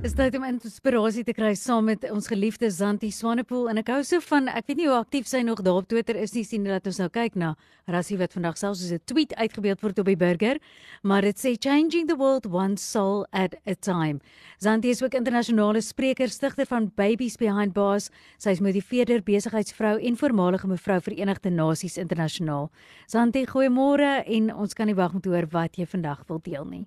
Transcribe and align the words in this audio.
Is 0.00 0.14
dit 0.16 0.32
om 0.32 0.46
inspirasie 0.48 1.26
te 1.28 1.34
kry 1.36 1.50
saam 1.60 1.84
met 1.90 2.06
ons 2.08 2.24
geliefde 2.30 2.70
Zanti 2.72 3.10
Swanepoel 3.12 3.66
en 3.68 3.80
ek 3.82 3.90
hou 3.92 3.98
so 4.08 4.24
van 4.24 4.46
ek 4.48 4.70
weet 4.70 4.78
nie 4.78 4.86
hoe 4.88 4.94
aktief 4.96 5.26
sy 5.28 5.42
nog 5.44 5.58
daar 5.60 5.82
op 5.82 5.88
Twitter 5.92 6.16
is 6.16 6.32
nie 6.32 6.44
sien 6.48 6.64
dat 6.64 6.86
ons 6.88 7.02
nou 7.02 7.08
kyk 7.12 7.34
na 7.36 7.50
Rassie 7.84 8.16
wat 8.16 8.32
vandag 8.32 8.56
selfs 8.56 8.80
soos 8.80 8.94
'n 8.96 9.04
tweet 9.04 9.34
uitgebeeld 9.36 9.82
word 9.84 9.98
op 10.00 10.06
die 10.08 10.16
burger 10.16 10.56
maar 11.02 11.20
dit 11.20 11.36
sê 11.36 11.52
changing 11.52 12.08
the 12.08 12.16
world 12.16 12.46
one 12.46 12.78
soul 12.78 13.26
at 13.32 13.54
a 13.68 13.74
time. 13.74 14.20
Zanti 14.58 14.88
is 14.88 15.02
ook 15.02 15.12
internasionale 15.12 15.82
spreker 15.82 16.28
stigter 16.28 16.64
van 16.64 16.90
Babies 16.96 17.36
Behind 17.36 17.74
Bars. 17.74 18.08
Sy 18.38 18.50
is 18.50 18.60
motiveerder, 18.60 19.20
besigheidsvrou 19.20 20.00
en 20.00 20.16
voormalige 20.16 20.66
mevrou 20.66 21.00
Verenigde 21.00 21.50
Nasies 21.50 21.98
internasionaal. 21.98 22.70
Zanti, 23.06 23.44
goeiemôre 23.44 24.24
en 24.24 24.54
ons 24.54 24.72
kan 24.72 24.86
nie 24.86 24.96
wag 24.96 25.12
om 25.12 25.20
te 25.20 25.28
hoor 25.28 25.46
wat 25.50 25.76
jy 25.76 25.84
vandag 25.84 26.24
wil 26.26 26.40
deel 26.40 26.64
nie. 26.64 26.86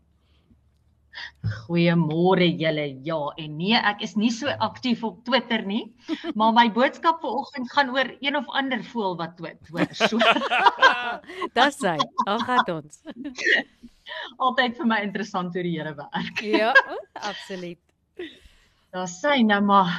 Goeiemôre 1.66 2.48
julle. 2.58 2.88
Ja, 3.06 3.20
en 3.38 3.58
nee, 3.58 3.76
ek 3.76 4.02
is 4.06 4.16
nie 4.16 4.32
so 4.32 4.52
aktief 4.64 5.04
op 5.04 5.22
Twitter 5.28 5.66
nie, 5.68 5.84
maar 6.36 6.54
my 6.56 6.70
boodskap 6.74 7.22
vanoggend 7.22 7.72
gaan 7.72 7.92
oor 7.96 8.10
een 8.20 8.38
of 8.40 8.50
ander 8.50 8.84
voel 8.94 9.18
wat 9.20 9.38
twit, 9.38 9.62
hoor. 9.70 9.90
So. 9.94 10.18
Dis 11.58 11.80
hy. 11.86 11.98
Al 12.26 12.40
gaan 12.48 12.74
ons. 12.80 13.04
Altyd 14.38 14.78
vir 14.80 14.90
my 14.90 15.00
interessant 15.06 15.56
hoe 15.56 15.64
die 15.66 15.76
Here 15.78 15.94
werk. 15.98 16.44
ja, 16.64 16.74
absoluut. 17.22 17.80
Daar 18.94 19.10
sê 19.10 19.40
nou 19.42 19.62
maar 19.66 19.94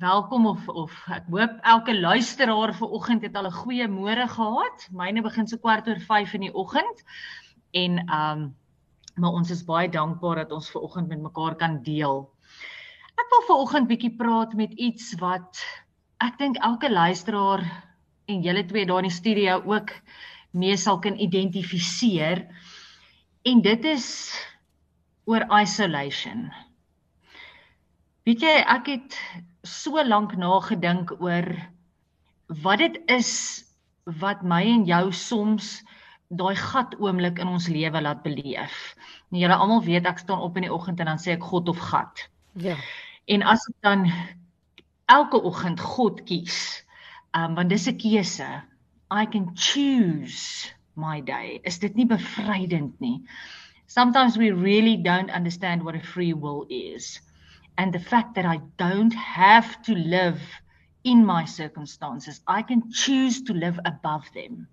welkom 0.00 0.46
of 0.46 0.68
of 0.68 0.92
ek 1.08 1.28
hoop 1.32 1.54
elke 1.64 1.94
luisteraar 1.96 2.74
vanoggend 2.76 3.22
het 3.24 3.36
al 3.36 3.48
'n 3.48 3.58
goeie 3.62 3.88
môre 3.88 4.28
gehad. 4.28 4.88
Myne 4.92 5.22
begin 5.22 5.46
so 5.46 5.56
kwart 5.56 5.88
oor 5.88 6.00
5 6.00 6.34
in 6.34 6.40
die 6.48 6.54
oggend. 6.54 7.02
En 7.72 7.98
ehm 7.98 8.42
um, 8.42 8.54
maar 9.16 9.36
ons 9.36 9.50
is 9.50 9.64
baie 9.64 9.88
dankbaar 9.88 10.42
dat 10.44 10.52
ons 10.52 10.68
ver 10.70 10.84
oggend 10.84 11.08
met 11.08 11.22
mekaar 11.22 11.56
kan 11.56 11.80
deel. 11.82 12.24
Ek 13.16 13.32
wil 13.32 13.44
ver 13.48 13.62
oggend 13.64 13.88
bietjie 13.88 14.12
praat 14.16 14.52
met 14.58 14.74
iets 14.76 15.14
wat 15.20 15.62
ek 16.24 16.36
dink 16.40 16.60
elke 16.64 16.90
luisteraar 16.92 17.64
en 18.28 18.42
julle 18.44 18.64
twee 18.68 18.86
daar 18.88 19.04
in 19.04 19.08
die 19.08 19.16
studio 19.16 19.60
ook 19.64 19.92
mee 20.56 20.76
sal 20.76 20.98
kan 21.00 21.16
identifiseer. 21.20 22.44
En 23.46 23.62
dit 23.62 23.84
is 23.84 24.08
oor 25.24 25.46
isolation. 25.60 26.48
Weet 28.26 28.42
jy, 28.42 28.56
ek 28.66 28.88
het 28.90 29.16
so 29.66 30.02
lank 30.02 30.34
nagedink 30.38 31.12
oor 31.20 31.46
wat 32.62 32.82
dit 32.82 32.98
is 33.10 33.30
wat 34.20 34.42
my 34.46 34.62
en 34.70 34.84
jou 34.86 35.04
soms 35.14 35.80
daai 36.28 36.56
gat 36.58 36.94
oomblik 36.98 37.38
in 37.38 37.48
ons 37.48 37.68
lewe 37.68 38.00
laat 38.02 38.22
beleef. 38.22 38.94
Nou 39.30 39.42
julle 39.42 39.56
almal 39.56 39.84
weet 39.84 40.06
ek 40.06 40.18
staan 40.22 40.42
op 40.42 40.56
in 40.56 40.66
die 40.66 40.72
oggend 40.72 41.00
en 41.00 41.12
dan 41.12 41.22
sê 41.22 41.36
ek 41.36 41.44
God 41.44 41.68
of 41.68 41.78
gat. 41.90 42.28
Ja. 42.58 42.76
En 43.26 43.42
as 43.42 43.66
ek 43.70 43.76
dan 43.86 44.06
elke 45.06 45.42
oggend 45.42 45.80
God 45.80 46.24
kies, 46.26 46.82
um, 47.34 47.54
want 47.54 47.70
dis 47.70 47.86
'n 47.86 47.98
keuse. 47.98 48.62
I 49.10 49.24
can 49.26 49.54
choose 49.54 50.72
my 50.94 51.20
day. 51.20 51.60
Is 51.64 51.78
dit 51.78 51.94
nie 51.94 52.06
bevrydend 52.06 53.00
nie? 53.00 53.22
Sometimes 53.86 54.36
we 54.36 54.50
really 54.50 54.96
don't 54.96 55.30
understand 55.30 55.84
what 55.84 55.94
a 55.94 56.00
free 56.00 56.34
will 56.34 56.66
is. 56.68 57.20
And 57.78 57.92
the 57.92 58.00
fact 58.00 58.34
that 58.34 58.44
I 58.44 58.58
don't 58.78 59.14
have 59.14 59.80
to 59.82 59.94
live 59.94 60.40
in 61.04 61.24
my 61.24 61.44
circumstances, 61.44 62.40
I 62.48 62.62
can 62.62 62.90
choose 62.90 63.42
to 63.42 63.52
live 63.52 63.78
above 63.84 64.24
them. 64.34 64.66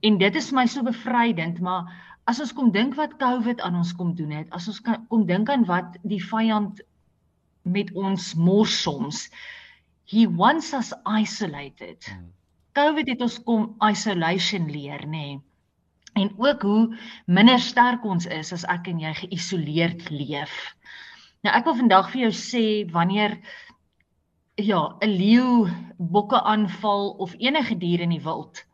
En 0.00 0.18
dit 0.18 0.36
is 0.36 0.50
my 0.56 0.66
so 0.66 0.82
bevrydend, 0.82 1.60
maar 1.60 1.90
as 2.30 2.40
ons 2.40 2.52
kom 2.56 2.70
dink 2.72 2.94
wat 2.96 3.18
COVID 3.20 3.60
aan 3.60 3.76
ons 3.80 3.92
kom 3.96 4.14
doen 4.16 4.30
het, 4.30 4.48
as 4.56 4.68
ons 4.70 4.80
kan, 4.84 5.04
kom 5.12 5.26
dink 5.28 5.50
aan 5.52 5.66
wat 5.68 5.98
die 6.08 6.22
vyand 6.22 6.80
met 7.62 7.92
ons 7.92 8.34
mors 8.34 8.74
soms, 8.82 9.26
he 10.10 10.26
wants 10.26 10.72
us 10.74 10.92
isolated. 11.04 12.06
Hmm. 12.08 12.30
COVID 12.78 13.12
het 13.12 13.22
ons 13.26 13.38
kom 13.44 13.72
isolation 13.84 14.68
leer, 14.70 15.04
nê? 15.06 15.10
Nee. 15.36 15.38
En 16.18 16.32
ook 16.38 16.62
hoe 16.62 16.98
minder 17.26 17.58
sterk 17.58 18.04
ons 18.04 18.26
is 18.26 18.52
as 18.52 18.64
ek 18.68 18.88
en 18.90 19.02
jy 19.02 19.12
geïsoleerd 19.14 20.08
leef. 20.10 20.54
Nou 21.46 21.52
ek 21.54 21.68
wil 21.68 21.78
vandag 21.78 22.10
vir 22.12 22.24
jou 22.26 22.32
sê 22.36 22.64
wanneer 22.90 23.38
ja, 24.60 24.96
'n 25.00 25.08
leeu 25.08 25.68
bokke 25.96 26.42
aanval 26.42 27.14
of 27.18 27.34
enige 27.38 27.78
dier 27.78 28.00
in 28.00 28.10
die 28.10 28.24
wild, 28.24 28.64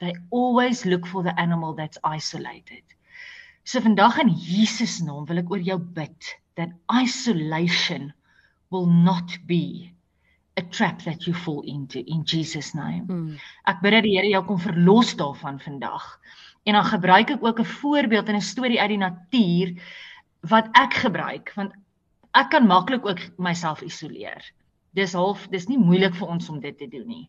they 0.00 0.14
always 0.30 0.84
look 0.84 1.06
for 1.06 1.22
the 1.22 1.38
animal 1.38 1.74
that's 1.74 1.98
isolated. 2.04 2.82
So 3.64 3.80
vandag 3.80 4.18
in 4.18 4.34
Jesus 4.34 5.00
naam 5.04 5.26
wil 5.28 5.42
ek 5.42 5.50
oor 5.52 5.62
jou 5.62 5.78
bid 5.78 6.34
that 6.56 6.72
isolation 6.90 8.12
will 8.70 8.86
not 8.86 9.36
be 9.46 9.92
a 10.56 10.62
trap 10.62 11.02
that 11.02 11.26
you 11.26 11.34
fall 11.34 11.62
into 11.62 12.00
in 12.06 12.24
Jesus 12.24 12.74
name. 12.74 13.04
Hmm. 13.06 13.36
Ek 13.68 13.82
bid 13.84 13.94
dat 13.96 14.06
die 14.08 14.16
Here 14.16 14.32
jou 14.32 14.42
kom 14.48 14.60
verlos 14.60 15.14
daarvan 15.20 15.60
vandag. 15.62 16.06
En 16.68 16.76
dan 16.76 16.88
gebruik 16.88 17.30
ek 17.36 17.44
ook 17.44 17.60
'n 17.60 17.72
voorbeeld 17.80 18.28
en 18.28 18.36
'n 18.36 18.50
storie 18.52 18.80
uit 18.80 18.92
die 18.96 19.04
natuur 19.04 19.68
wat 20.48 20.68
ek 20.72 20.94
gebruik 21.04 21.52
want 21.56 21.72
ek 22.34 22.50
kan 22.50 22.66
maklik 22.66 23.06
ook 23.06 23.20
myself 23.38 23.82
isoleer. 23.82 24.42
Dis 24.94 25.12
half 25.12 25.48
dis 25.48 25.68
nie 25.68 25.78
moeilik 25.78 26.14
vir 26.14 26.28
ons 26.28 26.48
om 26.48 26.60
dit 26.60 26.78
te 26.78 26.88
doen 26.88 27.06
nie. 27.06 27.28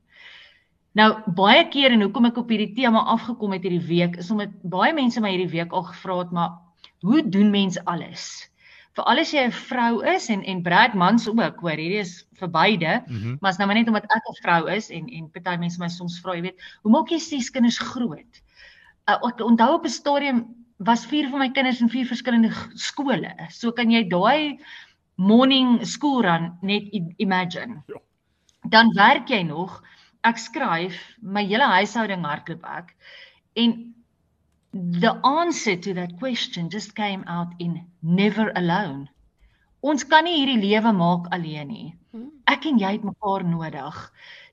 Nou 0.97 1.07
baie 1.37 1.63
keer 1.71 1.93
en 1.95 2.01
hoekom 2.03 2.27
ek 2.27 2.37
op 2.41 2.49
hierdie 2.51 2.73
tema 2.75 3.05
afgekom 3.13 3.53
het 3.55 3.63
hierdie 3.63 3.87
week 3.87 4.17
is 4.19 4.31
omdat 4.33 4.51
baie 4.67 4.91
mense 4.93 5.21
my 5.23 5.31
hierdie 5.31 5.53
week 5.53 5.71
al 5.71 5.85
gevra 5.87 6.17
het 6.19 6.31
maar 6.35 6.57
hoe 7.07 7.23
doen 7.23 7.51
mense 7.51 7.79
alles? 7.85 8.51
Veral 8.97 9.21
as 9.23 9.31
jy 9.31 9.45
'n 9.47 9.55
vrou 9.55 10.03
is 10.03 10.27
en 10.29 10.43
en 10.43 10.61
Brad 10.61 10.93
mans 10.93 11.27
ook, 11.27 11.59
hoor, 11.63 11.79
hierdie 11.79 12.03
is 12.03 12.27
vir 12.39 12.49
beide. 12.49 13.03
Mm 13.07 13.17
-hmm. 13.17 13.37
Maar 13.39 13.51
as 13.51 13.57
nou 13.57 13.67
maar 13.67 13.77
net 13.77 13.87
omdat 13.87 14.03
ek 14.03 14.29
'n 14.29 14.41
vrou 14.41 14.69
is 14.69 14.89
en 14.89 15.07
en 15.07 15.31
party 15.31 15.57
mense 15.57 15.79
my 15.79 15.87
soms 15.87 16.19
vra, 16.19 16.35
jy 16.35 16.41
weet, 16.41 16.59
hoe 16.83 16.91
maak 16.91 17.09
jy 17.09 17.19
ses 17.19 17.49
kinders 17.49 17.79
groot? 17.79 18.41
Uh, 19.07 19.15
ek 19.27 19.39
onthou 19.39 19.73
op 19.73 19.85
'n 19.85 19.89
stadium 19.89 20.45
was 20.77 21.05
vier 21.05 21.29
van 21.29 21.39
my 21.39 21.49
kinders 21.49 21.81
in 21.81 21.89
vier 21.89 22.05
verskillende 22.05 22.51
skole. 22.73 23.33
So 23.49 23.71
kan 23.71 23.91
jy 23.91 24.09
daai 24.09 24.59
morning 25.15 25.85
school 25.85 26.21
run 26.21 26.57
net 26.61 26.83
imagine. 27.17 27.83
Ja. 27.87 27.99
Dan 28.69 28.93
werk 28.93 29.29
jy 29.29 29.43
nog 29.43 29.81
ek 30.29 30.37
skryf 30.37 30.97
my 31.21 31.43
hele 31.49 31.67
huishouding 31.75 32.25
hardloop 32.27 32.67
ek 32.77 32.93
en 33.63 33.73
the 34.73 35.13
answer 35.27 35.75
to 35.75 35.93
that 35.93 36.17
question 36.19 36.69
just 36.69 36.95
came 36.95 37.23
out 37.27 37.49
in 37.59 37.81
never 38.01 38.51
alone. 38.55 39.09
Ons 39.81 40.05
kan 40.07 40.23
nie 40.23 40.37
hierdie 40.37 40.61
lewe 40.61 40.93
maak 40.95 41.27
alleen 41.35 41.67
nie. 41.67 41.89
Ek 42.47 42.67
en 42.69 42.79
jy 42.79 42.93
het 42.95 43.03
mekaar 43.03 43.43
nodig. 43.43 43.97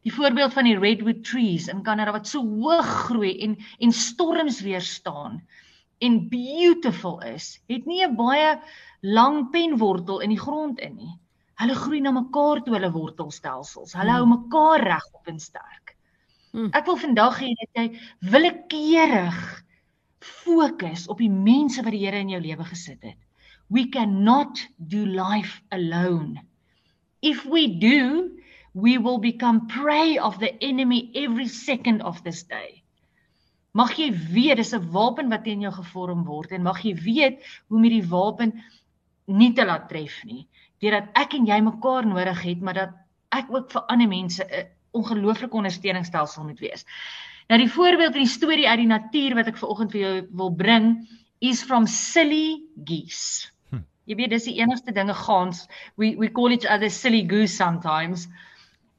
Die 0.02 0.14
voorbeeld 0.14 0.56
van 0.56 0.66
die 0.66 0.78
redwood 0.78 1.22
trees 1.28 1.68
in 1.70 1.84
Kanada 1.86 2.14
wat 2.16 2.26
so 2.26 2.42
hoog 2.42 2.90
groei 3.10 3.36
en 3.46 3.56
en 3.78 3.92
storms 3.92 4.62
weerstaan 4.64 5.42
en 6.00 6.18
beautiful 6.30 7.20
is 7.26 7.58
het 7.68 7.86
nie 7.86 8.02
'n 8.06 8.16
baie 8.16 8.58
lang 9.02 9.50
penwortel 9.50 10.20
in 10.20 10.30
die 10.30 10.44
grond 10.46 10.78
in 10.80 10.94
nie 10.96 11.14
Hulle 11.58 11.74
groei 11.74 12.00
na 12.00 12.12
mekaar 12.14 12.60
toe 12.62 12.76
hulle 12.76 12.90
wortelstelsels. 12.94 13.96
Hulle 13.98 14.14
hou 14.14 14.24
hmm. 14.24 14.34
mekaar 14.36 14.84
regop 14.86 15.30
en 15.32 15.40
sterk. 15.42 15.94
Hmm. 16.52 16.70
Ek 16.76 16.86
wil 16.86 17.00
vandag 17.02 17.40
hê 17.42 17.50
dat 17.58 17.80
jy 17.80 17.86
willekeurig 18.32 19.40
fokus 20.24 21.06
op 21.10 21.18
die 21.22 21.32
mense 21.32 21.82
wat 21.82 21.94
die 21.94 22.04
Here 22.04 22.20
in 22.22 22.30
jou 22.32 22.40
lewe 22.42 22.66
gesit 22.70 23.02
het. 23.02 23.18
We 23.68 23.88
cannot 23.92 24.62
do 24.78 25.04
life 25.04 25.60
alone. 25.74 26.40
If 27.20 27.44
we 27.44 27.66
do, 27.82 28.30
we 28.72 28.96
will 29.02 29.18
become 29.18 29.66
prey 29.66 30.18
of 30.18 30.38
the 30.38 30.54
enemy 30.64 31.10
every 31.14 31.48
second 31.48 32.02
of 32.02 32.22
this 32.22 32.44
day. 32.46 32.84
Mag 33.74 33.98
jy 33.98 34.12
weet 34.14 34.62
dis 34.62 34.72
'n 34.74 34.90
wapen 34.94 35.28
wat 35.28 35.44
teen 35.44 35.66
jou 35.66 35.72
gevorm 35.74 36.24
word 36.24 36.52
en 36.52 36.62
mag 36.62 36.80
jy 36.82 36.94
weet 36.94 37.42
hoe 37.68 37.76
om 37.76 37.84
hierdie 37.84 38.08
wapen 38.08 38.54
nie 39.26 39.52
te 39.52 39.64
laat 39.66 39.88
tref 39.90 40.22
nie 40.24 40.46
deurdat 40.82 41.10
ek 41.18 41.34
en 41.38 41.46
jy 41.46 41.60
mekaar 41.64 42.06
nodig 42.06 42.42
het, 42.42 42.60
maar 42.60 42.74
dat 42.74 42.96
ek 43.36 43.50
ook 43.52 43.70
vir 43.72 43.86
ander 43.92 44.08
mense 44.08 44.44
'n 44.44 44.66
ongelooflike 44.96 45.56
ondersteuningsstelsel 45.56 46.44
moet 46.44 46.60
wees. 46.60 46.84
Nou 47.48 47.58
die 47.60 47.70
voorbeeld 47.72 48.14
in 48.14 48.26
die 48.26 48.30
storie 48.30 48.68
uit 48.68 48.78
die 48.78 48.90
natuur 48.90 49.34
wat 49.34 49.46
ek 49.46 49.56
vanoggend 49.56 49.92
vir 49.92 50.00
jou 50.00 50.16
wil 50.40 50.50
bring 50.50 51.08
is 51.40 51.62
from 51.62 51.86
silly 51.86 52.62
geese. 52.84 53.48
Hm. 53.70 53.84
Jy 54.04 54.16
weet 54.16 54.30
dis 54.30 54.48
die 54.50 54.58
enigste 54.60 54.92
dinge 54.92 55.14
gaans. 55.14 55.66
We 55.96 56.16
we 56.18 56.28
call 56.28 56.52
each 56.52 56.66
other 56.66 56.90
silly 56.90 57.24
goose 57.24 57.54
sometimes. 57.56 58.28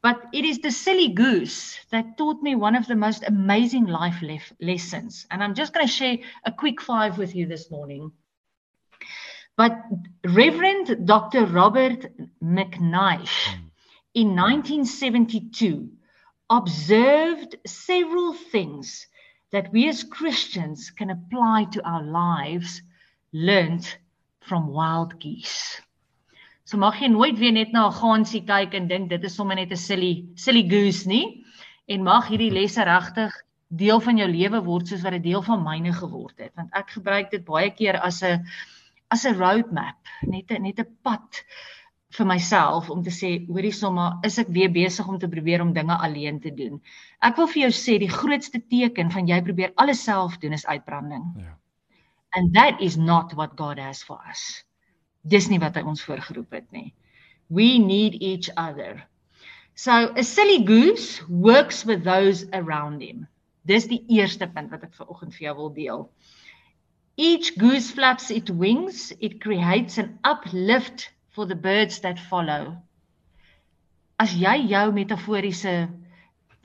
But 0.02 0.18
it 0.32 0.46
is 0.46 0.60
the 0.60 0.72
silly 0.72 1.10
goose 1.10 1.78
that 1.92 2.18
taught 2.18 2.42
me 2.42 2.56
one 2.56 2.76
of 2.76 2.88
the 2.88 2.96
most 2.96 3.24
amazing 3.28 3.86
life 3.86 4.24
lessons. 4.62 5.28
And 5.30 5.44
I'm 5.44 5.54
just 5.54 5.74
going 5.74 5.86
to 5.86 5.92
share 5.92 6.18
a 6.46 6.52
quick 6.54 6.82
five 6.82 7.18
with 7.18 7.36
you 7.36 7.46
this 7.46 7.70
morning. 7.70 8.12
But 9.60 9.76
Reverend 10.24 11.06
Dr. 11.06 11.46
Robert 11.46 12.06
McNeish 12.42 13.60
in 14.14 14.34
1972 14.34 15.90
observed 16.50 17.58
several 17.68 18.34
things 18.34 19.06
that 19.52 19.70
we 19.74 19.90
as 19.90 20.06
Christians 20.06 20.92
can 20.92 21.10
apply 21.10 21.66
to 21.74 21.84
our 21.84 22.02
lives 22.02 22.82
learned 23.34 23.98
from 24.40 24.68
wild 24.68 25.20
geese. 25.20 25.82
So 26.64 26.78
mag 26.78 26.96
jy 26.96 27.12
nooit 27.12 27.36
weer 27.44 27.52
net 27.52 27.76
na 27.76 27.90
'n 27.90 28.00
gansie 28.00 28.46
kyk 28.48 28.80
en 28.80 28.88
dink 28.88 29.10
dit 29.10 29.28
is 29.28 29.36
sommer 29.36 29.60
net 29.60 29.76
'n 29.76 29.84
silly 29.84 30.14
silly 30.36 30.64
goose 30.64 31.06
nie 31.06 31.44
en 31.90 32.08
mag 32.08 32.32
hierdie 32.32 32.56
lesse 32.56 32.80
regtig 32.80 33.36
deel 33.68 34.00
van 34.00 34.24
jou 34.24 34.32
lewe 34.32 34.64
word 34.64 34.88
soos 34.88 35.04
wat 35.04 35.20
dit 35.20 35.28
deel 35.34 35.44
van 35.44 35.68
myne 35.68 35.92
geword 35.92 36.38
het 36.40 36.56
want 36.56 36.72
ek 36.72 36.96
gebruik 36.96 37.32
dit 37.36 37.44
baie 37.44 37.76
keer 37.76 38.00
as 38.00 38.24
'n 38.24 38.46
as 39.12 39.26
'n 39.26 39.38
roadmap 39.38 40.00
net 40.24 40.52
'n 40.52 40.64
net 40.64 40.80
'n 40.80 40.96
pad 41.04 41.44
vir 42.18 42.26
myself 42.26 42.90
om 42.90 43.04
te 43.04 43.12
sê 43.14 43.30
hoorie 43.48 43.74
sommer 43.74 44.18
is 44.26 44.40
ek 44.42 44.50
weer 44.50 44.72
besig 44.74 45.08
om 45.08 45.20
te 45.20 45.30
probeer 45.30 45.62
om 45.62 45.74
dinge 45.74 45.98
alleen 45.98 46.40
te 46.40 46.52
doen. 46.52 46.82
Ek 47.22 47.38
wil 47.38 47.48
vir 47.48 47.62
jou 47.62 47.72
sê 47.72 48.00
die 48.02 48.10
grootste 48.10 48.62
teken 48.74 49.12
van 49.12 49.28
jy 49.28 49.42
probeer 49.46 49.74
alles 49.78 50.04
self 50.04 50.38
doen 50.42 50.54
is 50.54 50.66
uitbranding. 50.66 51.26
Ja. 51.38 51.54
And 52.34 52.54
that 52.54 52.82
is 52.82 52.98
not 52.98 53.34
what 53.34 53.58
God 53.58 53.80
has 53.80 54.04
for 54.04 54.20
us. 54.30 54.64
Dis 55.26 55.50
nie 55.50 55.60
wat 55.60 55.76
hy 55.76 55.84
ons 55.86 56.04
voorgeroep 56.06 56.52
het 56.52 56.72
nie. 56.72 56.94
We 57.50 57.78
need 57.78 58.22
each 58.22 58.50
other. 58.58 59.04
So 59.76 59.92
a 60.16 60.24
silly 60.24 60.64
goose 60.66 61.22
works 61.30 61.86
with 61.86 62.04
those 62.04 62.46
around 62.54 63.02
him. 63.02 63.28
Dis 63.66 63.88
die 63.88 64.02
eerste 64.10 64.48
punt 64.48 64.72
wat 64.74 64.84
ek 64.84 64.94
ver 64.98 65.10
oggend 65.10 65.36
vir 65.38 65.50
jou 65.50 65.56
wil 65.62 65.74
deel. 65.74 66.06
Each 67.20 67.58
goose 67.58 67.92
flaps 67.92 68.32
its 68.32 68.50
wings, 68.50 69.12
it 69.20 69.42
creates 69.42 69.98
an 69.98 70.20
uplift 70.24 71.10
for 71.28 71.46
the 71.46 71.56
birds 71.56 72.00
that 72.00 72.18
follow. 72.18 72.78
As 74.18 74.32
jy 74.40 74.54
jou 74.72 74.86
metaforiese 74.96 75.74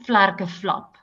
vlerke 0.07 0.47
flap, 0.47 0.95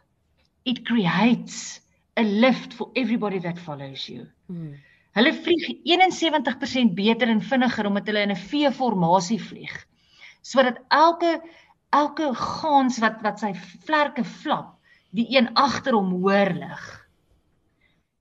it 0.64 0.86
creates 0.86 1.82
a 2.16 2.24
lift 2.24 2.72
for 2.72 2.94
everybody 2.96 3.40
that 3.40 3.60
follows 3.60 4.08
you. 4.08 4.30
Hmm. 4.48 4.80
Hulle 5.20 5.36
vlieg 5.36 5.84
71% 5.84 6.96
beter 6.96 7.28
en 7.28 7.44
vinniger 7.44 7.92
omdat 7.92 8.08
hulle 8.08 8.24
in 8.24 8.32
'n 8.32 8.44
V-formasie 8.48 9.42
vlieg. 9.50 9.76
Sodat 10.42 10.80
elke 10.88 11.42
elke 11.92 12.32
gans 12.40 13.04
wat 13.04 13.20
wat 13.22 13.44
sy 13.44 13.52
vlerke 13.84 14.24
flap, 14.24 14.78
die 15.12 15.28
een 15.36 15.52
agter 15.60 16.00
hom 16.00 16.16
hoor 16.24 16.56
lig. 16.56 17.01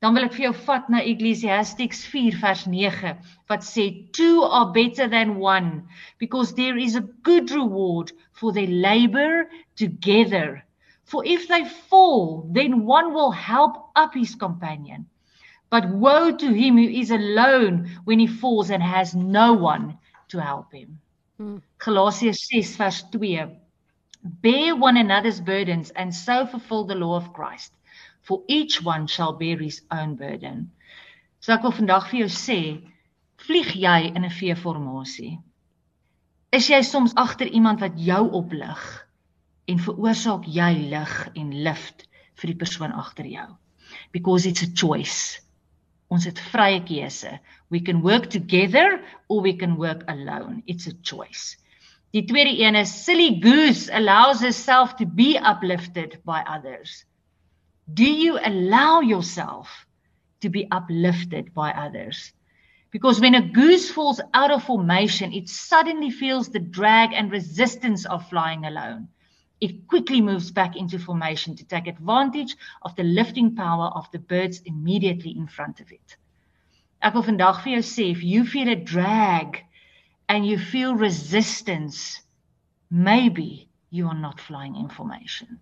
Dan 0.00 0.14
wil 0.16 0.24
ek 0.24 0.32
vir 0.32 0.46
jou 0.46 0.52
vat 0.64 0.86
na 0.88 1.02
Ecclesiastes 1.04 1.98
4 2.08 2.36
vers 2.40 2.60
9 2.72 3.10
wat 3.52 3.64
sê 3.66 3.84
two 4.16 4.44
are 4.44 4.72
better 4.72 5.06
than 5.14 5.36
one 5.36 5.88
because 6.18 6.54
there 6.54 6.78
is 6.80 6.96
a 6.96 7.04
good 7.28 7.50
reward 7.50 8.12
for 8.32 8.52
their 8.52 8.66
labor 8.66 9.50
together. 9.76 10.64
For 11.04 11.20
if 11.26 11.48
they 11.48 11.66
fall, 11.68 12.48
then 12.48 12.86
one 12.86 13.12
will 13.12 13.30
help 13.30 13.90
up 13.94 14.14
his 14.14 14.34
companion. 14.34 15.04
But 15.68 15.90
woe 15.90 16.32
to 16.32 16.48
him 16.48 16.78
who 16.78 16.88
is 16.88 17.10
alone 17.10 17.90
when 18.04 18.18
he 18.18 18.26
falls 18.26 18.70
and 18.70 18.82
has 18.82 19.14
no 19.14 19.52
one 19.52 19.98
to 20.28 20.40
help 20.40 20.72
him. 20.72 20.98
Hmm. 21.36 21.58
Galatians 21.76 22.48
6 22.48 22.76
verse 22.76 23.02
2. 23.12 23.50
Bear 24.24 24.76
one 24.76 24.96
another's 24.96 25.42
burdens 25.42 25.90
and 25.90 26.14
so 26.14 26.46
fulfill 26.46 26.84
the 26.84 26.94
law 26.94 27.16
of 27.16 27.34
Christ. 27.34 27.72
For 28.30 28.44
each 28.46 28.80
one 28.80 29.08
shall 29.08 29.32
bear 29.32 29.58
his 29.58 29.82
own 29.90 30.14
burden. 30.14 30.70
So 31.42 31.50
ek 31.50 31.64
wil 31.66 31.72
vandag 31.74 32.04
vir 32.12 32.20
jou 32.20 32.28
sê, 32.30 32.58
vlieg 33.42 33.72
jy 33.74 33.96
in 34.06 34.22
'n 34.22 34.30
V-formasie? 34.30 35.32
Is 36.54 36.68
jy 36.70 36.78
soms 36.86 37.16
agter 37.18 37.50
iemand 37.50 37.82
wat 37.82 37.98
jou 37.98 38.20
oplig 38.38 38.84
en 39.66 39.82
veroorsaak 39.82 40.46
jy 40.46 40.70
lig 40.94 41.16
en 41.42 41.50
lift 41.66 42.06
vir 42.38 42.52
die 42.52 42.58
persoon 42.62 42.94
agter 43.02 43.26
jou? 43.26 43.48
Because 44.14 44.46
it's 44.46 44.62
a 44.62 44.70
choice. 44.70 45.42
Ons 46.06 46.30
het 46.30 46.38
vrye 46.54 46.86
keuse. 46.86 47.34
We 47.68 47.82
can 47.82 48.00
work 48.06 48.30
together 48.30 49.02
or 49.26 49.42
we 49.42 49.56
can 49.58 49.74
work 49.74 50.06
alone. 50.06 50.62
It's 50.70 50.86
a 50.86 50.94
choice. 51.02 51.56
Die 52.14 52.22
tweede 52.30 52.54
een 52.62 52.78
is 52.78 52.94
silly 52.94 53.40
goose 53.42 53.90
allows 53.90 54.40
herself 54.40 54.94
to 55.02 55.04
be 55.04 55.34
uplifted 55.34 56.20
by 56.22 56.46
others. 56.46 57.09
Do 57.92 58.04
you 58.04 58.38
allow 58.38 59.00
yourself 59.00 59.86
to 60.40 60.48
be 60.48 60.68
uplifted 60.70 61.54
by 61.54 61.70
others? 61.70 62.32
Because 62.90 63.20
when 63.20 63.34
a 63.34 63.48
goose 63.48 63.90
falls 63.90 64.20
out 64.34 64.50
of 64.50 64.64
formation, 64.64 65.32
it 65.32 65.48
suddenly 65.48 66.10
feels 66.10 66.48
the 66.48 66.58
drag 66.58 67.12
and 67.12 67.30
resistance 67.30 68.04
of 68.06 68.28
flying 68.28 68.64
alone 68.64 69.08
it 69.60 69.86
quickly 69.88 70.20
moves 70.20 70.50
back 70.50 70.76
into 70.76 70.98
formation 70.98 71.54
to 71.56 71.64
take 71.64 71.86
advantage 71.86 72.56
of 72.82 72.96
the 72.96 73.02
lifting 73.02 73.54
power 73.54 73.88
of 73.94 74.10
the 74.10 74.18
birds 74.18 74.62
immediately 74.64 75.36
in 75.36 75.46
front 75.46 75.80
of 75.80 75.92
it. 75.92 76.16
Ek 77.02 77.14
wil 77.14 77.24
vandag 77.24 77.62
vir 77.64 77.76
jou 77.76 77.84
sê 77.84 78.10
if 78.10 78.22
you 78.24 78.44
feel 78.44 78.68
a 78.68 78.76
drag 78.76 79.60
and 80.28 80.46
you 80.46 80.58
feel 80.58 80.94
resistance 80.94 82.20
maybe 82.90 83.68
you 83.90 84.06
are 84.06 84.18
not 84.18 84.40
flying 84.40 84.76
in 84.76 84.88
formation. 84.88 85.60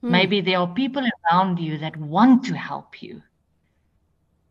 Hmm. 0.00 0.12
Maybe 0.12 0.40
there 0.40 0.58
are 0.58 0.74
people 0.74 1.02
around 1.02 1.58
you 1.58 1.78
that 1.78 1.96
want 1.96 2.44
to 2.44 2.54
help 2.54 3.02
you. 3.02 3.22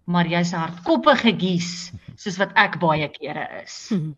Maar 0.05 0.27
jy's 0.27 0.51
hardkoppige 0.51 1.31
gees 1.39 1.91
soos 2.19 2.37
wat 2.39 2.51
ek 2.59 2.79
baie 2.81 3.07
kere 3.13 3.45
is. 3.63 3.87
Hmm. 3.89 4.15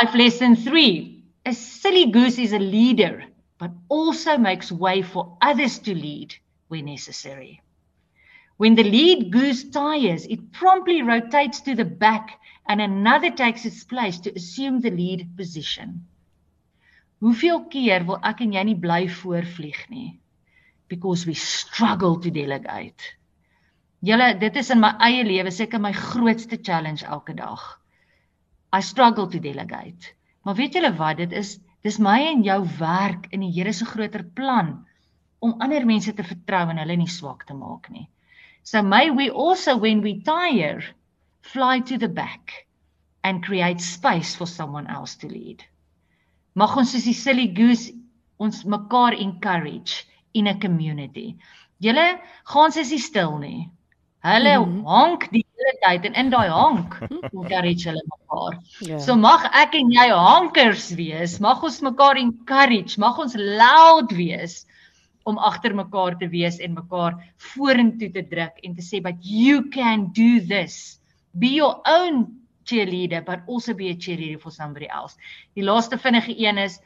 Life 0.00 0.14
lesson 0.18 0.54
3 0.56 1.22
A 1.46 1.52
silly 1.54 2.10
goose 2.10 2.38
is 2.38 2.52
a 2.52 2.58
leader, 2.58 3.24
but 3.58 3.70
also 3.88 4.36
makes 4.36 4.70
way 4.70 5.02
for 5.02 5.36
others 5.40 5.78
to 5.80 5.94
lead 5.94 6.34
when 6.68 6.86
necessary. 6.86 7.62
When 8.56 8.74
the 8.74 8.82
lead 8.82 9.30
goose 9.30 9.64
tires, 9.70 10.26
it 10.26 10.52
promptly 10.52 11.02
rotates 11.02 11.60
to 11.62 11.74
the 11.74 11.84
back 11.84 12.40
and 12.66 12.80
another 12.80 13.30
takes 13.30 13.64
its 13.64 13.84
place 13.84 14.18
to 14.20 14.34
assume 14.34 14.80
the 14.80 14.90
lead 14.90 15.36
position. 15.36 16.06
Hoeveel 17.20 17.68
keer 17.70 18.04
wil 18.04 18.18
ek 18.22 18.42
en 18.42 18.54
jy 18.54 18.64
nie 18.70 18.78
bly 18.78 19.06
voorvlieg 19.06 19.82
nie 19.90 20.18
because 20.88 21.26
we 21.26 21.34
struggle 21.34 22.20
to 22.20 22.30
delegate. 22.30 23.16
Julle, 24.06 24.34
dit 24.38 24.56
is 24.56 24.70
in 24.70 24.80
my 24.80 24.92
eie 25.02 25.24
lewe 25.24 25.50
seker 25.50 25.80
my 25.82 25.92
grootste 25.92 26.58
challenge 26.62 27.04
elke 27.04 27.34
dag. 27.34 27.62
I 28.72 28.80
struggle 28.80 29.26
to 29.30 29.40
delegate. 29.40 30.12
Maar 30.44 30.54
weet 30.54 30.76
julle 30.76 30.92
wat, 30.98 31.16
dit 31.16 31.32
is 31.32 31.56
dis 31.86 31.98
my 32.02 32.18
en 32.26 32.42
jou 32.42 32.58
werk 32.78 33.28
in 33.34 33.44
die 33.44 33.52
Here 33.54 33.72
se 33.72 33.86
groter 33.86 34.24
plan 34.34 34.86
om 35.38 35.54
ander 35.62 35.86
mense 35.86 36.12
te 36.14 36.24
vertrou 36.26 36.64
en 36.70 36.80
hulle 36.82 36.96
nie 36.98 37.10
swak 37.10 37.46
te 37.46 37.54
maak 37.54 37.90
nie. 37.90 38.08
So 38.66 38.82
may 38.82 39.10
we 39.10 39.30
also 39.30 39.76
when 39.78 40.02
we 40.02 40.20
tire 40.26 40.82
fly 41.42 41.80
to 41.86 41.98
the 41.98 42.08
back 42.08 42.66
and 43.22 43.44
create 43.44 43.80
space 43.80 44.34
for 44.34 44.46
someone 44.46 44.86
else 44.86 45.14
to 45.22 45.28
lead. 45.28 45.62
Mag 46.54 46.74
ons 46.76 46.92
soos 46.94 47.06
die 47.06 47.14
silly 47.14 47.46
goose 47.54 47.92
ons 48.42 48.64
mekaar 48.64 49.14
encourage 49.14 50.04
in 50.38 50.48
'n 50.48 50.60
community. 50.60 51.36
Julle 51.80 52.06
gaan 52.52 52.72
sies 52.72 52.90
nie 52.90 53.02
stil 53.02 53.38
nie. 53.38 53.70
Hulle 54.26 54.54
mm 54.58 54.84
honk 54.86 55.28
die 55.30 55.44
hele 55.44 55.74
tyd 55.82 56.06
en 56.08 56.16
in 56.22 56.30
daai 56.30 56.48
honk 56.50 56.96
encourage 57.36 57.86
hulle 57.88 58.02
mekaar. 58.12 58.56
Yeah. 58.80 58.88
Ja. 58.96 58.98
So 58.98 59.16
mag 59.16 59.44
ek 59.52 59.76
en 59.78 59.92
jy 59.94 60.08
hankers 60.10 60.88
wees. 60.98 61.38
Mag 61.40 61.62
ons 61.62 61.82
mekaar 61.84 62.18
encourage, 62.20 62.98
mag 62.98 63.18
ons 63.22 63.36
loud 63.36 64.14
wees 64.16 64.64
om 65.26 65.38
agter 65.42 65.74
mekaar 65.74 66.16
te 66.18 66.28
wees 66.30 66.58
en 66.62 66.74
mekaar 66.78 67.18
vorentoe 67.52 68.10
te 68.14 68.22
druk 68.30 68.60
en 68.62 68.74
te 68.74 68.82
sê 68.82 69.02
but 69.02 69.18
you 69.22 69.62
can 69.74 70.08
do 70.14 70.40
this. 70.40 70.98
Be 71.38 71.56
your 71.58 71.82
own 71.84 72.26
cheerleader 72.66 73.24
but 73.24 73.46
also 73.46 73.74
be 73.74 73.90
a 73.90 73.94
cheerleader 73.94 74.40
for 74.40 74.50
somebody 74.50 74.88
else. 74.88 75.18
Die 75.54 75.66
laaste 75.66 75.98
vinnige 75.98 76.34
een 76.34 76.58
is 76.58 76.80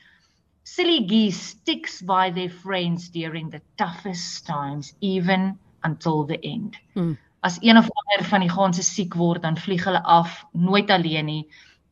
silly 0.75 1.01
geese 1.07 1.41
sticks 1.55 2.01
by 2.03 2.31
their 2.31 2.51
friends 2.51 3.09
during 3.09 3.51
the 3.51 3.61
toughest 3.77 4.47
times 4.47 4.95
even 5.01 5.59
until 5.83 6.25
the 6.25 6.39
end. 6.45 6.77
Hmm 6.95 7.15
as 7.41 7.59
een 7.61 7.77
of 7.77 7.89
ander 7.91 8.29
van 8.29 8.41
die 8.41 8.53
ganse 8.53 8.83
siek 8.83 9.15
word, 9.15 9.43
dan 9.43 9.57
vlieg 9.57 9.85
hulle 9.85 10.03
af, 10.05 10.45
nooit 10.53 10.91
alleen 10.91 11.25
nie. 11.25 11.45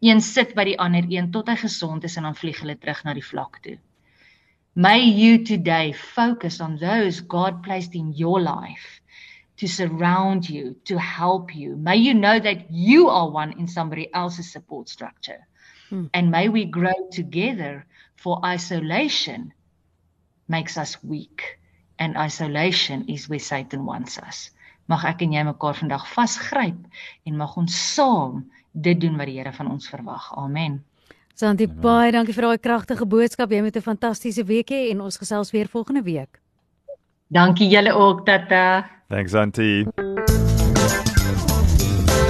Een 0.04 0.20
sit 0.20 0.54
by 0.54 0.64
die 0.68 0.78
ander 0.78 1.06
een 1.08 1.30
tot 1.32 1.49
hy 1.49 1.56
gesond 1.56 2.04
is 2.04 2.16
en 2.16 2.28
dan 2.28 2.37
vlieg 2.37 2.61
hulle 2.62 2.76
terug 2.78 3.00
na 3.04 3.14
die 3.16 3.25
vlak 3.25 3.58
toe. 3.64 3.78
May 4.78 5.00
you 5.08 5.42
today 5.42 5.92
focus 5.92 6.61
on 6.61 6.76
those 6.78 7.25
God 7.26 7.62
placed 7.62 7.94
in 7.94 8.12
your 8.12 8.40
life 8.40 9.00
to 9.58 9.66
surround 9.66 10.49
you, 10.49 10.76
to 10.85 10.99
help 10.99 11.54
you. 11.54 11.76
May 11.76 11.97
you 11.97 12.14
know 12.14 12.38
that 12.38 12.70
you 12.70 13.08
are 13.08 13.28
one 13.28 13.56
in 13.58 13.66
somebody 13.66 14.06
else's 14.14 14.52
support 14.52 14.88
structure. 14.88 15.40
Hmm. 15.88 16.07
And 16.12 16.30
may 16.30 16.49
we 16.49 16.64
grow 16.64 17.09
together 17.11 17.87
for 18.16 18.40
isolation 18.45 19.52
makes 20.49 20.76
us 20.76 20.99
weak 21.02 21.59
and 21.99 22.16
isolation 22.16 23.04
is 23.09 23.28
where 23.28 23.40
Satan 23.40 23.85
wants 23.85 24.18
us. 24.18 24.50
mag 24.88 25.04
ek 25.04 25.23
en 25.26 25.37
jy 25.37 25.45
mekaar 25.47 25.76
vandag 25.76 26.07
vasgryp 26.14 26.78
en 27.28 27.37
mag 27.37 27.57
ons 27.61 27.76
saam 27.95 28.42
dit 28.73 28.99
doen 29.00 29.18
wat 29.21 29.28
die 29.28 29.38
Here 29.38 29.52
van 29.52 29.71
ons 29.71 29.88
verwag. 29.92 30.30
Amen. 30.40 30.80
Santi, 31.38 31.68
baie 31.68 32.11
dankie 32.14 32.35
vir 32.35 32.49
daai 32.49 32.62
kragtige 32.62 33.07
boodskap. 33.07 33.52
Jy 33.52 33.62
moet 33.62 33.76
'n 33.76 33.85
fantastiese 33.85 34.45
week 34.45 34.71
hê 34.71 34.90
en 34.90 35.00
ons 35.00 35.16
gesels 35.16 35.52
weer 35.52 35.68
volgende 35.68 36.02
week. 36.02 36.40
Dankie 37.30 37.68
julle 37.68 37.92
ook, 37.92 38.26
Tata. 38.26 38.88
Thanks 39.09 39.35
Auntie. 39.35 39.87